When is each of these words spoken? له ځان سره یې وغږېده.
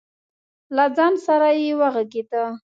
له 0.75 0.85
ځان 0.95 1.13
سره 1.25 1.47
یې 1.61 1.71
وغږېده. 1.79 2.43